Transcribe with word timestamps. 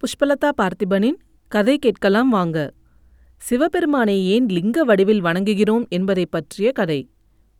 புஷ்பலதா 0.00 0.50
பார்த்திபனின் 0.62 1.16
கதை 1.48 1.78
கேட்கலாம் 1.78 2.28
வாங்க. 2.28 2.72
சிவபெருமானை 3.36 4.26
ஏன் 4.26 4.48
லிங்க 4.48 4.84
வடிவில் 4.84 5.24
வணங்குகிறோம் 5.24 5.88
என்பதைப் 5.88 6.30
பற்றிய 6.30 6.72
கதை. 6.72 7.08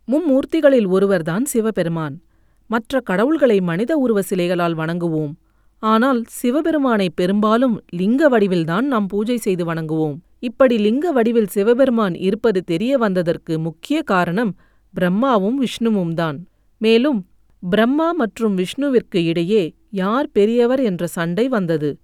மும்மூர்த்திகளில் 0.08 0.86
ஒருவர்தான் 0.86 1.44
சிவபெருமான். 1.44 2.22
மற்ற 2.66 3.00
கடவுள்களை 3.00 3.60
மனித 3.60 3.96
உருவ 3.96 4.22
சிலைகளால் 4.22 4.76
வணங்குவோம். 4.76 5.32
ஆனால் 5.78 6.24
சிவபெருமானை 6.28 7.10
பெரும்பாலும் 7.10 7.82
லிங்க 7.90 8.28
வடிவில்தான் 8.28 8.80
நாம் 8.80 9.06
பூஜை 9.06 9.36
செய்து 9.36 9.74
வணங்குவோம். 9.74 10.16
இப்படி 10.38 10.78
லிங்க 10.78 11.12
வடிவில் 11.12 11.46
சிவபெருமான் 11.46 12.14
இருப்பது 12.14 12.64
தெரிய 12.64 12.98
வந்ததற்கு 12.98 13.58
முக்கிய 13.58 14.02
காரணம் 14.02 14.56
பிரம்மாவும் 14.94 15.58
விஷ்ணுவும் 15.58 16.14
தான். 16.14 16.46
மேலும் 16.78 17.26
பிரம்மா 17.70 18.12
மற்றும் 18.12 18.58
விஷ்ணுவிற்கு 18.58 19.24
இடையே 19.24 19.74
யார் 19.90 20.30
பெரியவர் 20.30 20.80
என்ற 20.80 21.06
சண்டை 21.06 21.48
வந்தது. 21.48 21.98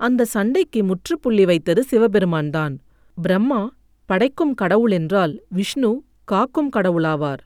அந்த 0.00 0.24
சண்டைக்கு 0.24 0.84
முற்றுப்புள்ளி 0.84 1.44
வைத்தது 1.44 1.84
சிவபெருமான்தான். 1.90 2.76
பிரம்மா 3.22 3.74
படைக்கும் 4.06 4.54
கடவுள் 4.54 4.90
என்றால் 4.90 5.42
விஷ்ணு 5.48 6.02
காக்கும் 6.24 6.70
கடவுளாவார். 6.76 7.38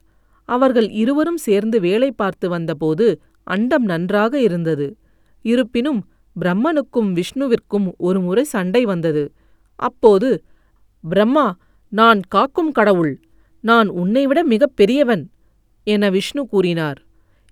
அவர்கள் 0.45 0.91
இருவரும் 0.91 1.37
சேர்ந்து 1.37 1.81
வேலை 1.81 2.13
பார்த்து 2.13 2.49
வந்தபோது 2.49 3.21
அண்டம் 3.45 3.85
நன்றாக 3.85 4.41
இருந்தது. 4.41 4.97
இருப்பினும் 5.43 6.09
பிரம்மனுக்கும் 6.41 7.23
விஷ்ணுவிற்கும் 7.23 7.97
ஒருமுறை 7.97 8.45
சண்டை 8.45 8.85
வந்தது. 8.85 9.33
அப்போது 9.77 10.45
பிரம்மா 11.09 11.57
நான் 11.89 12.21
காக்கும் 12.29 12.73
கடவுள். 12.73 13.21
நான் 13.61 13.89
உன்னைவிட 13.89 14.45
மிகப் 14.45 14.77
பெரியவன் 14.77 15.31
என 15.85 16.11
விஷ்ணு 16.11 16.47
கூறினார். 16.47 17.03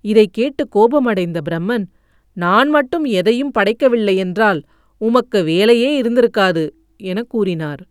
இதைக் 0.01 0.33
கேட்டு 0.33 0.67
கோபமடைந்த 0.67 1.41
பிரம்மன் 1.49 1.85
நான் 2.33 2.69
மட்டும் 2.69 3.03
எதையும் 3.03 3.51
படைக்கவில்லை 3.51 4.15
என்றால் 4.15 4.63
உமக்கு 5.03 5.43
வேலையே 5.43 6.01
இருந்திருக்காது 6.01 6.69
என 6.97 7.23
கூறினார். 7.23 7.81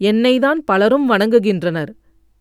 என்னைதான் 0.00 0.64
பலரும் 0.64 1.10
வணங்குகின்றனர் 1.10 1.92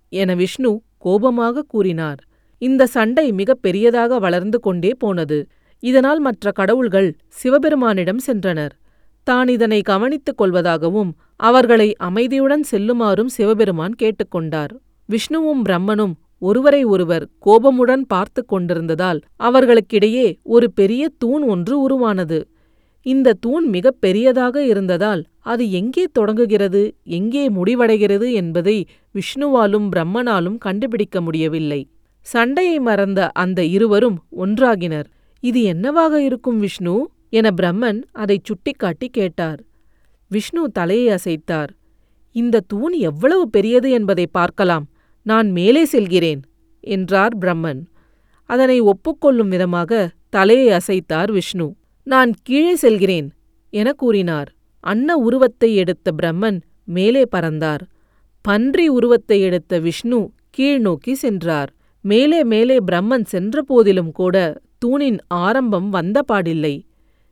என 0.10 0.36
விஷ்ணு 0.36 0.82
கோபமாக 0.98 1.62
கூறினார். 1.62 2.24
இந்த 2.58 2.88
சண்டை 2.88 3.32
மிகப் 3.32 3.62
பெரியதாக 3.62 4.20
வளர்ந்து 4.20 4.60
கொண்டே 4.60 4.92
போனது. 5.00 5.48
இதனால் 5.80 6.20
மற்ற 6.20 6.52
கடவுள்கள் 6.52 7.16
சிவபெருமானிடம் 7.28 8.22
சென்றனர். 8.28 8.76
தான் 9.24 9.48
இதனை 9.48 9.82
கவனித்துக் 9.82 10.42
கொள்வதாகவும் 10.42 11.12
அவர்களை 11.36 11.96
அமைதியுடன் 11.96 12.64
செல்லுமாறும் 12.72 13.26
சிவபெருமான் 13.26 13.96
கேட்டுக்கொண்டார் 14.02 14.74
விஷ்ணுவும் 15.06 15.66
பிரம்மனும் 15.66 16.14
ஒருவரை 16.40 16.84
ஒருவர் 16.84 17.30
கோபமுடன் 17.40 18.06
பார்த்து 18.08 18.46
கொண்டிருந்ததால் 18.46 19.20
அவர்களுக்கிடையே 19.44 20.38
ஒரு 20.44 20.72
பெரிய 20.72 21.10
தூண் 21.18 21.42
ஒன்று 21.42 21.82
உருவானது. 21.82 22.40
இந்த 23.02 23.34
தூண் 23.34 23.66
மிகப் 23.66 23.96
பெரியதாக 24.00 24.66
இருந்ததால் 24.66 25.24
அது 25.40 25.72
எங்கே 25.72 26.06
தொடங்குகிறது 26.12 26.96
எங்கே 27.04 27.50
முடிவடைகிறது 27.50 28.32
என்பதை 28.32 28.88
விஷ்ணுவாலும் 29.14 29.90
பிரம்மனாலும் 29.96 30.58
கண்டுபிடிக்க 30.58 31.22
முடியவில்லை. 31.22 31.90
சண்டையை 32.22 32.80
மறந்த 32.80 33.32
அந்த 33.32 33.66
இருவரும் 33.66 34.24
ஒன்றாகினர். 34.38 35.06
இது 35.40 35.62
என்னவாக 35.62 36.22
இருக்கும் 36.22 36.60
விஷ்ணு? 36.60 37.10
என 37.30 37.50
பிரம்மன் 37.62 38.04
அதை 38.12 38.42
சுட்டிக்காட்டி 38.44 39.08
கேட்டார். 39.08 39.64
விஷ்ணு 40.30 40.72
தலையை 40.72 41.16
அசைத்தார். 41.16 41.68
இந்த 42.32 42.60
தூண் 42.68 42.92
எவ்வளவு 42.92 43.50
பெரியது 43.50 43.92
என்பதை 43.92 44.28
பார்க்கலாம். 44.28 44.88
நான் 45.24 45.52
மேலே 45.52 45.86
செல்கிறேன் 45.86 46.42
என்றார் 46.80 47.38
பிரம்மன். 47.38 47.86
அதனை 48.46 48.82
ஒப்புக்கொள்ளும் 48.82 49.50
விதமாக 49.50 50.12
தலையை 50.30 50.78
அசைத்தார் 50.78 51.32
விஷ்ணு. 51.32 51.76
நான் 52.04 52.34
கீழே 52.44 52.76
செல்கிறேன் 52.76 53.32
என 53.70 53.94
கூறினார். 53.94 54.54
அன்ன 54.80 55.18
உருவத்தை 55.18 55.76
எடுத்த 55.76 56.12
பிரம்மன் 56.22 56.62
மேலே 56.86 57.24
பறந்தார். 57.36 57.82
பன்றி 58.42 58.88
உருவத்தை 58.88 59.42
எடுத்த 59.42 59.80
விஷ்ணு 59.80 60.32
கீழ் 60.50 60.80
நோக்கி 60.80 61.16
சென்றார். 61.16 61.74
மேலே 62.02 62.44
மேலே 62.44 62.78
பிரம்மன் 62.92 63.24
சென்ற 63.24 63.62
போதிலும் 63.62 64.12
கூட 64.12 64.62
தூணின் 64.78 65.20
ஆரம்பம் 65.28 65.90
வந்த 65.90 66.22
பாடில்லை. 66.32 66.86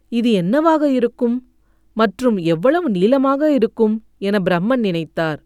இது 0.09 0.31
என்னவாக 0.31 0.91
இருக்கும்? 0.91 1.49
மற்றும் 1.93 2.37
எவ்வளவு 2.37 2.89
நீளமாக 2.89 3.53
இருக்கும்? 3.53 4.03
என 4.17 4.39
பிரம்மன் 4.39 4.77
நினைத்தார். 4.77 5.39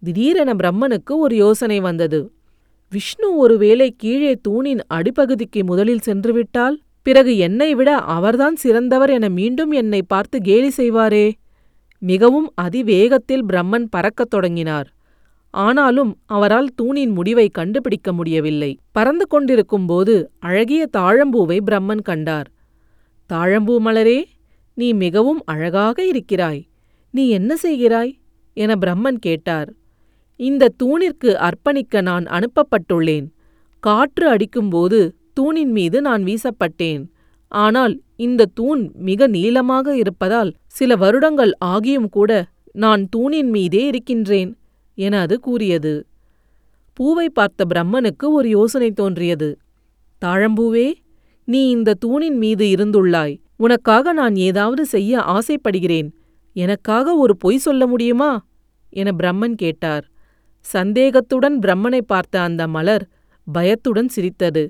திடீரென 0.00 0.54
பிரம்மனுக்கு 0.54 1.16
ஒரு 1.16 1.36
யோசனை 1.36 1.80
வந்தது. 1.80 2.32
விஷ்ணு 2.90 3.36
ஒருவேளை 3.36 3.94
கீழே 3.98 4.36
தூணின் 4.42 4.80
அடிப்பகுதிக்கு 4.94 5.64
முதலில் 5.64 6.04
சென்றுவிட்டால் 6.04 6.80
பிறகு 7.04 7.36
என்னை 7.36 7.74
விட 7.74 7.96
அவர்தான் 7.96 8.56
சிறந்தவர் 8.56 9.10
என 9.10 9.28
மீண்டும் 9.28 9.70
என்னை 9.70 10.02
பார்த்து 10.02 10.40
கேலி 10.40 10.70
செய்வாரே? 10.76 11.32
மிகவும் 11.98 12.52
அதிவேகத்தில் 12.62 13.44
பிரம்மன் 13.48 13.86
பறக்கத் 13.96 14.30
தொடங்கினார். 14.30 14.88
ஆனாலும் 15.50 16.16
அவரால் 16.26 16.68
தூணின் 16.74 17.10
முடிவை 17.10 17.48
கண்டுபிடிக்க 17.48 18.12
முடியவில்லை. 18.12 18.78
பறந்து 18.92 19.26
கொண்டிருக்கும்போது 19.26 20.30
அழகிய 20.38 20.88
தாழம்பூவை 20.96 21.58
பிரம்மன் 21.70 22.02
கண்டார். 22.02 22.50
தாழம்பூ 23.32 23.78
மலரே 23.78 24.24
நீ 24.74 24.92
மிகவும் 24.92 25.42
அழகாக 25.44 26.06
இருக்கிறாய். 26.06 26.66
நீ 27.10 27.28
என்ன 27.28 27.56
செய்கிறாய்? 27.62 28.12
என 28.52 28.74
பிரம்மன் 28.74 29.18
கேட்டார். 29.18 29.72
இந்த 30.36 30.72
தூணிற்கு 30.82 31.36
அர்ப்பணிக்க 31.36 32.02
நான் 32.02 32.24
அனுப்பப்பட்டுள்ளேன். 32.24 33.26
காற்று 33.80 34.28
அடிக்கும்போது 34.28 35.14
தூணின் 35.34 35.72
மீது 35.72 35.98
நான் 36.00 36.22
வீசப்பட்டேன். 36.22 37.02
ஆனால் 37.52 37.94
இந்த 38.16 38.48
தூண் 38.54 38.82
மிக 38.98 39.26
நீளமாக 39.26 39.96
இருப்பதால் 39.96 40.50
சில 40.66 40.96
வருடங்கள் 40.96 41.52
ஆகியும் 41.64 42.08
கூட 42.08 42.30
நான் 42.74 43.02
தூணின் 43.08 43.50
மீதே 43.50 43.82
இருக்கின்றேன் 43.86 44.50
என 44.94 45.20
அது 45.20 45.40
கூறியது. 45.40 45.94
பூவை 46.92 47.28
பார்த்த 47.28 47.64
பிரம்மனுக்கு 47.64 48.26
ஒரு 48.32 48.48
யோசனை 48.48 48.90
தோன்றியது. 48.90 49.48
தாழம்பூவே 50.22 50.88
நீ 51.48 51.70
இந்த 51.70 51.94
தூணின் 51.94 52.38
மீது 52.38 52.64
இருந்துள்ளாய். 52.66 53.34
உனக்காக 53.56 54.12
நான் 54.12 54.36
ஏதாவது 54.36 54.82
செய்ய 54.86 55.20
ஆசைப்படுகிறேன். 55.20 56.08
எனக்காக 56.56 57.16
ஒரு 57.16 57.34
பொய் 57.36 57.58
சொல்ல 57.58 57.86
முடியுமா? 57.86 58.32
என 58.92 59.12
பிரம்மன் 59.12 59.54
கேட்டார். 59.54 60.04
சந்தேகத்துடன் 60.66 61.56
பிரம்மனை 61.58 62.00
பார்த்த 62.06 62.40
அந்த 62.40 62.62
மலர் 62.66 63.04
பயத்துடன் 63.46 64.08
சிரித்தது. 64.08 64.64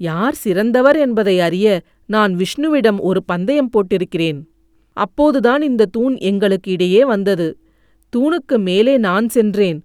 யார் 0.00 0.34
சிறந்தவர் 0.34 0.96
என்பதை 0.96 1.40
அறிய 1.40 1.82
நான் 2.06 2.36
விஷ்ணுவிடம் 2.36 3.00
ஒரு 3.00 3.24
பந்தயம் 3.24 3.70
போட்டிருக்கிறேன். 3.70 4.44
அப்போதுதான் 4.92 5.62
இந்த 5.62 5.86
தூண் 5.86 6.16
எங்களுக்கு 6.16 6.70
இடையே 6.70 7.04
வந்தது. 7.04 7.58
தூணுக்கு 8.16 8.58
மேலே 8.58 8.96
நான் 8.96 9.28
சென்றேன். 9.28 9.84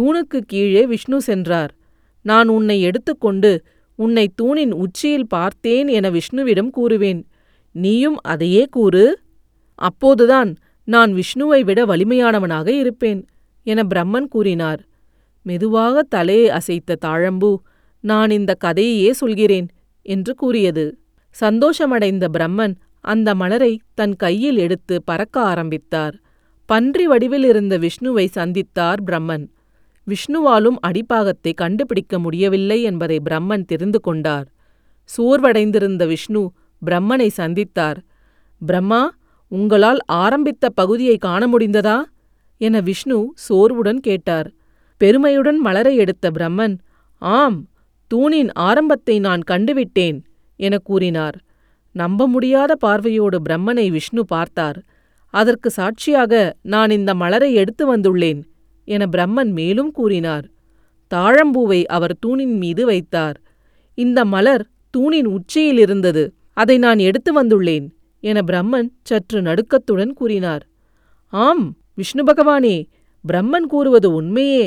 தூணுக்கு 0.00 0.40
கீழே 0.46 0.86
விஷ்ணு 0.86 1.20
சென்றார். 1.20 1.74
நான் 2.22 2.48
உன்னை 2.48 2.80
எடுத்துக்கொண்டு 2.80 3.62
உன்னை 3.96 4.30
தூணின் 4.34 4.72
உச்சியில் 4.72 5.26
பார்த்தேன் 5.26 5.88
என 5.88 6.10
விஷ்ணுவிடம் 6.10 6.70
கூறுவேன். 6.76 7.22
நீயும் 7.72 8.16
அதையே 8.22 8.66
கூறு. 8.70 9.18
அப்போதுதான் 9.74 10.56
நான் 10.84 11.14
விஷ்ணுவை 11.14 11.60
விட 11.64 11.86
வலிமையானவனாக 11.86 12.68
இருப்பேன் 12.68 13.26
என 13.62 13.82
பிரம்மன் 13.94 14.28
கூறினார். 14.28 14.86
மெதுவாக 15.42 16.02
தலையை 16.02 16.48
அசைத்த 16.48 16.96
தாழம்பூ 17.04 17.56
நான் 18.00 18.30
இந்த 18.30 18.56
கதையையே 18.64 19.10
சொல்கிறேன் 19.10 19.68
என்று 20.02 20.34
கூறியது. 20.34 20.98
சந்தோஷமடைந்த 21.40 22.28
பிரம்மன் 22.38 22.74
அந்த 23.00 23.34
மலரை 23.34 23.80
தன் 23.94 24.16
கையில் 24.16 24.56
எடுத்து 24.56 25.02
பறக்க 25.02 25.40
ஆரம்பித்தார். 25.40 26.20
பன்றி 26.66 27.06
வடிவில் 27.06 27.44
இருந்த 27.44 27.78
விஷ்ணுவை 27.78 28.26
சந்தித்தார் 28.34 29.02
பிரம்மன். 29.06 29.48
விஷ்ணுவாலும் 30.06 30.78
அடிப்பாகத்தை 30.86 31.54
கண்டுபிடிக்க 31.54 32.18
முடியவில்லை 32.18 32.82
என்பதை 32.82 33.20
பிரம்மன் 33.30 33.64
தெரிந்து 33.64 34.00
கொண்டார். 34.00 34.46
சோர்வடைந்திருந்த 35.16 36.06
விஷ்ணு 36.06 36.52
பிரம்மனை 36.86 37.28
சந்தித்தார். 37.36 37.96
பிரம்மா 38.66 39.14
உங்களால் 39.48 39.98
ஆரம்பித்த 40.06 40.68
பகுதியை 40.68 41.16
காண 41.16 41.46
முடிந்ததா? 41.46 42.02
என 42.56 42.80
விஷ்ணு 42.80 43.32
சோர்வுடன் 43.48 44.00
கேட்டார். 44.00 44.50
பெருமையுடன் 44.96 45.58
மலரை 45.58 45.96
எடுத்த 45.96 46.30
பிரம்மன் 46.30 46.78
ஆம் 47.18 47.69
தூணின் 48.10 48.50
ஆரம்பத்தை 48.68 49.16
நான் 49.18 49.42
கண்டுவிட்டேன் 49.50 50.18
என 50.60 50.74
கூறினார். 50.78 51.36
நம்ப 51.94 52.26
முடியாத 52.26 52.72
பார்வையோடு 52.76 53.38
பிரம்மனை 53.48 53.84
விஷ்ணு 53.90 54.22
பார்த்தார். 54.24 54.78
அதற்கு 55.34 55.68
சாட்சியாக 55.70 56.32
நான் 56.62 56.90
இந்த 56.90 57.10
மலரை 57.14 57.50
எடுத்து 57.54 57.84
வந்துள்ளேன் 57.92 58.40
என 58.88 59.06
பிரம்மன் 59.06 59.50
மேலும் 59.52 59.92
கூறினார். 59.92 60.46
தாழம்பூவை 61.10 61.80
அவர் 61.96 62.14
தூணின் 62.18 62.56
மீது 62.58 62.82
வைத்தார். 62.84 63.36
இந்த 63.98 64.20
மலர் 64.24 64.64
தூணின் 64.94 65.28
உச்சியில் 65.36 65.78
இருந்தது 65.78 66.24
அதை 66.52 66.76
நான் 66.78 67.00
எடுத்து 67.08 67.30
வந்துள்ளேன் 67.40 67.86
என 68.22 68.38
பிரம்மன் 68.42 68.88
சற்று 69.02 69.38
நடுக்கத்துடன் 69.42 70.12
கூறினார். 70.12 70.64
ஆம் 71.32 71.66
விஷ்ணு 71.94 72.22
பகவானே 72.24 72.76
பிரம்மன் 73.24 73.66
கூறுவது 73.66 74.08
உண்மையே. 74.12 74.66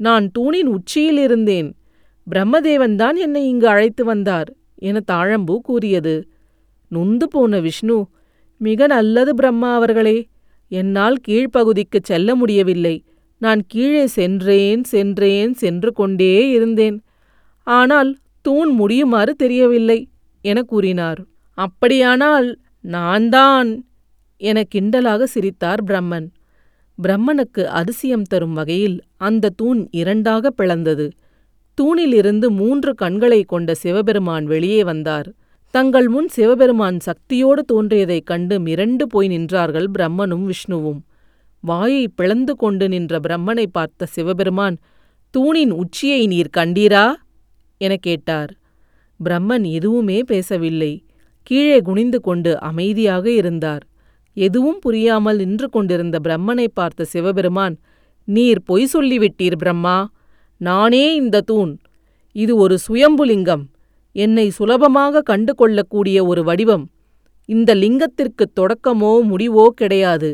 நான் 0.00 0.24
தூணின் 0.30 0.70
உச்சியில் 0.76 1.20
இருந்தேன் 1.26 1.68
பிரம்மதேவன்தான் 2.30 3.16
என்னை 3.16 3.48
இங்கு 3.48 3.68
அழைத்து 3.68 4.04
வந்தார் 4.04 4.50
என 4.74 5.02
தாழம்பூ 5.12 5.58
கூறியது. 5.58 6.14
நொந்து 6.88 7.28
போன 7.28 7.60
விஷ்ணு 7.60 8.06
மிக 8.60 8.86
நல்லது 8.86 9.34
பிரம்மா 9.34 9.74
அவர்களே 9.74 10.18
என்னால் 10.68 11.16
கீழ்ப்பகுதிக்கு 11.28 11.98
செல்ல 12.02 12.34
முடியவில்லை. 12.34 13.04
நான் 13.38 13.62
கீழே 13.66 14.06
சென்றேன் 14.06 14.84
சென்றேன் 14.84 15.54
சென்று 15.54 15.92
கொண்டே 15.92 16.48
இருந்தேன். 16.50 17.04
ஆனால் 17.62 18.16
தூண் 18.40 18.70
முடியுமாறு 18.80 19.30
தெரியவில்லை 19.30 19.98
என 20.40 20.62
கூறினார். 20.62 21.20
அப்படியானால் 21.58 22.48
நான்தான் 22.80 23.70
என 24.36 24.62
கிண்டலாக 24.74 25.22
சிரித்தார் 25.22 25.82
பிரம்மன். 25.84 26.26
பிரம்மனுக்கு 26.98 27.62
அதிசயம் 27.64 28.22
தரும் 28.22 28.52
வகையில் 28.52 28.98
அந்த 29.16 29.52
தூண் 29.56 29.88
இரண்டாக 29.90 30.50
பிளந்தது. 30.50 31.06
தூணிலிருந்து 31.78 32.50
மூன்று 32.50 32.94
கண்களை 32.94 33.42
கொண்ட 33.42 33.74
சிவபெருமான் 33.74 34.44
வெளியே 34.44 34.84
வந்தார். 34.84 35.32
தங்கள் 35.70 36.08
முன் 36.08 36.28
சிவபெருமான் 36.28 37.00
சக்தியோடு 37.00 37.64
தோன்றியதைக் 37.64 38.26
கண்டு 38.26 38.58
மிரண்டு 38.58 39.02
போய் 39.02 39.28
நின்றார்கள் 39.28 39.86
பிரம்மனும் 39.98 40.44
விஷ்ணுவும். 40.44 41.00
வாயை 41.60 42.08
பிளந்து 42.08 42.56
கொண்டு 42.56 42.88
நின்ற 42.88 43.20
பிரம்மனை 43.28 43.66
பார்த்த 43.66 44.06
சிவபெருமான் 44.06 44.76
தூணின் 45.30 45.70
உச்சியை 45.70 46.26
நீர் 46.26 46.50
கண்டீரா? 46.56 47.12
எனக் 47.76 48.02
கேட்டார். 48.02 48.52
பிரம்மன் 49.24 49.70
எதுவுமே 49.70 50.22
பேசவில்லை. 50.26 51.04
கீழே 51.42 51.80
குனிந்து 51.80 52.20
கொண்டு 52.20 52.60
அமைதியாக 52.60 53.30
இருந்தார். 53.30 53.84
எதுவும் 54.36 54.78
புரியாமல் 54.78 55.36
நின்று 55.36 55.68
கொண்டிருந்த 55.68 56.18
பிரம்மனை 56.22 56.66
பார்த்த 56.74 57.04
சிவபெருமான் 57.04 57.78
நீர் 58.24 58.62
பொய் 58.62 58.88
சொல்லிவிட்டீர் 58.92 59.56
பிரம்மா! 59.56 59.96
நானே 60.60 61.14
இந்த 61.14 61.40
தூண். 61.40 61.72
இது 62.32 62.56
ஒரு 62.56 62.78
சுயம்புலிங்கம். 62.88 63.64
என்னை 64.12 64.50
சுலபமாக 64.50 65.20
கண்டு 65.20 65.54
கொள்ளக்கூடிய 65.54 66.26
ஒரு 66.26 66.44
வடிவம். 66.44 66.90
இந்த 67.48 67.74
லிங்கத்திற்கு 67.74 68.44
தொடக்கமோ 68.60 69.12
முடிவோ 69.30 69.66
கிடையாது. 69.66 70.30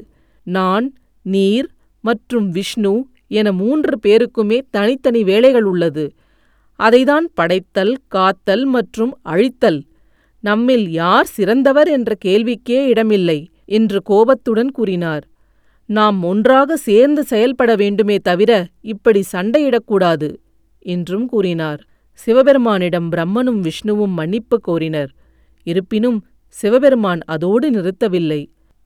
நான் 0.47 0.95
நீர் 1.23 1.69
மற்றும் 2.05 2.51
விஷ்ணு 2.51 3.07
என 3.27 3.53
மூன்று 3.53 3.99
பேருக்குமே 4.07 4.59
தனித்தனி 4.71 5.25
வேலைகள் 5.25 5.63
உள்ளது. 5.63 6.05
அதைதான் 6.79 7.27
படைத்தல் 7.35 7.95
காத்தல் 8.09 8.65
மற்றும் 8.65 9.19
அழித்தல். 9.23 9.81
நம்மில் 10.41 10.87
யார் 10.91 11.27
சிறந்தவர் 11.27 11.89
என்ற 11.89 12.15
கேள்விக்கே 12.25 12.79
இடமில்லை 12.93 13.49
என்று 13.65 14.03
கோபத்துடன் 14.03 14.71
கூறினார். 14.71 15.25
நாம் 15.91 16.23
ஒன்றாக 16.23 16.77
சேர்ந்து 16.77 17.23
செயல்பட 17.25 17.77
வேண்டுமே 17.77 18.17
தவிர 18.17 18.67
இப்படி 18.81 19.21
சண்டையிடக்கூடாது 19.33 20.29
என்றும் 20.79 21.27
கூறினார். 21.27 21.81
சிவபெருமானிடம் 22.13 23.09
பிரம்மனும் 23.11 23.61
விஷ்ணுவும் 23.61 24.11
மன்னிப்பு 24.11 24.57
கோரினர். 24.69 25.09
இருப்பினும் 25.63 26.19
சிவபெருமான் 26.49 27.21
அதோடு 27.25 27.71
நிறுத்தவில்லை. 27.71 28.43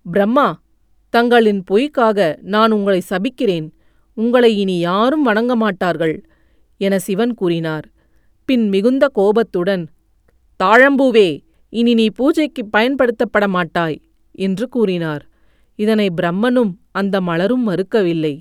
பிரம்மா 0.06 0.62
தங்களின் 1.10 1.60
பொய்க்காக 1.70 2.36
நான் 2.40 2.70
உங்களை 2.70 3.02
சபிக்கிறேன். 3.10 3.68
உங்களை 4.14 4.58
இனி 4.58 4.78
யாரும் 4.78 5.22
வணங்க 5.22 5.56
மாட்டார்கள் 5.56 6.16
என 6.76 6.98
சிவன் 6.98 7.34
கூறினார். 7.34 7.86
பின் 8.44 8.68
மிகுந்த 8.68 9.04
கோபத்துடன் 9.08 9.84
தாழம்பூவே 10.60 11.28
இனி 11.68 11.94
நீ 11.94 12.08
பூஜைக்கு 12.10 12.64
பயன்படுத்தப்பட 12.76 13.48
மாட்டாய் 13.48 14.00
என்று 14.30 14.68
கூறினார். 14.68 15.24
இதனை 15.74 16.06
பிரம்மனும் 16.22 16.72
அந்த 16.90 17.20
மலரும் 17.20 17.64
மறுக்கவில்லை. 17.68 18.34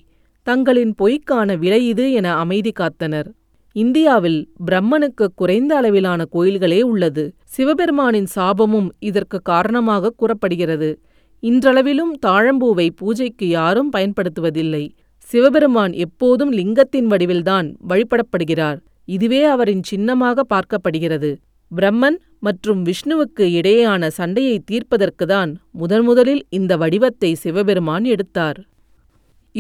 தங்களின் 0.43 0.93
பொய்க்கான 1.01 1.57
விலை 1.57 1.87
இது 1.87 2.11
என 2.11 2.35
அமைதி 2.35 2.71
காத்தனர். 2.79 3.29
இந்தியாவில் 3.75 4.39
பிரம்மனுக்கு 4.71 5.25
குறைந்த 5.35 5.75
அளவிலான 5.75 6.25
கோயில்களே 6.33 6.81
உள்ளது. 6.81 7.23
சிவபெருமானின் 7.57 8.27
சாபமும் 8.35 8.89
இதற்கு 8.99 9.41
காரணமாக 9.41 10.09
கூறப்படுகிறது. 10.09 10.99
இன்றளவிலும் 11.43 12.13
தாழம்பூவை 12.25 12.89
பூஜைக்கு 12.95 13.47
யாரும் 13.47 13.89
பயன்படுத்துவதில்லை. 13.89 14.83
சிவபெருமான் 15.17 15.93
எப்போதும் 15.93 16.51
லிங்கத்தின் 16.51 17.09
வடிவில்தான் 17.09 17.67
வழிபடப்படுகிறார். 17.89 18.79
இதுவே 19.05 19.43
அவரின் 19.43 19.83
சின்னமாக 19.83 20.43
பார்க்கப்படுகிறது. 20.53 21.31
பிரம்மன் 21.77 22.17
மற்றும் 22.45 22.81
விஷ்ணுவுக்கு 22.87 23.45
இடையேயான 23.59 24.07
சண்டையை 24.17 24.57
தீர்ப்பதற்குதான் 24.69 25.51
முதன்முதலில் 25.81 26.43
இந்த 26.57 26.73
வடிவத்தை 26.81 27.31
சிவபெருமான் 27.43 28.05
எடுத்தார். 28.13 28.59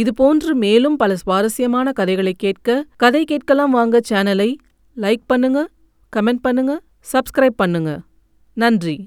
இதுபோன்று 0.01 0.51
மேலும் 0.63 0.95
பல 1.01 1.15
சுவாரஸ்யமான 1.21 1.87
கதைகளை 1.99 2.33
கேட்க 2.43 2.77
கதை 3.03 3.23
கேட்கலாம் 3.31 3.73
வாங்க 3.79 4.01
சேனலை 4.09 4.49
லைக் 4.97 5.25
பண்ணுங்க 5.31 5.59
கமெண்ட் 6.13 6.43
பண்ணுங்க 6.47 6.73
சப்ஸ்கிரைப் 7.13 7.57
பண்ணுங்க. 7.61 7.91
நன்றி. 8.57 8.97